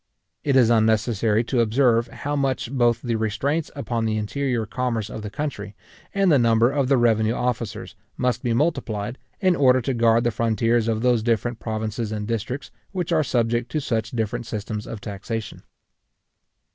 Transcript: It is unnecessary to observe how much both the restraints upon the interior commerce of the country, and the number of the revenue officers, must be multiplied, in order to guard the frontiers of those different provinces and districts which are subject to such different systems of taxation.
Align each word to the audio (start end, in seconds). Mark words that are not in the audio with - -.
It 0.43 0.55
is 0.55 0.71
unnecessary 0.71 1.43
to 1.43 1.59
observe 1.59 2.07
how 2.07 2.35
much 2.35 2.71
both 2.71 3.03
the 3.03 3.17
restraints 3.17 3.69
upon 3.75 4.03
the 4.05 4.17
interior 4.17 4.65
commerce 4.65 5.11
of 5.11 5.21
the 5.21 5.29
country, 5.29 5.75
and 6.11 6.31
the 6.31 6.39
number 6.39 6.71
of 6.71 6.87
the 6.87 6.97
revenue 6.97 7.35
officers, 7.35 7.93
must 8.17 8.41
be 8.41 8.51
multiplied, 8.51 9.19
in 9.41 9.55
order 9.55 9.79
to 9.81 9.93
guard 9.93 10.23
the 10.23 10.31
frontiers 10.31 10.87
of 10.87 11.03
those 11.03 11.21
different 11.21 11.59
provinces 11.59 12.11
and 12.11 12.27
districts 12.27 12.71
which 12.91 13.11
are 13.11 13.23
subject 13.23 13.71
to 13.73 13.79
such 13.79 14.09
different 14.09 14.47
systems 14.47 14.87
of 14.87 15.01
taxation. 15.01 15.61